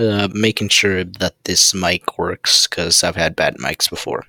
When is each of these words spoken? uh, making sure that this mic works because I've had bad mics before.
uh, 0.00 0.28
making 0.32 0.70
sure 0.70 1.04
that 1.04 1.34
this 1.44 1.74
mic 1.74 2.18
works 2.18 2.66
because 2.66 3.04
I've 3.04 3.16
had 3.16 3.36
bad 3.36 3.56
mics 3.58 3.88
before. 3.88 4.24